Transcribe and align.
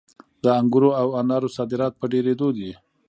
د 0.43 0.45
انګورو 0.59 0.89
او 1.01 1.07
انارو 1.19 1.53
صادرات 1.57 1.93
په 1.97 2.05
ډېرېدو 2.13 2.47
دي. 2.57 2.71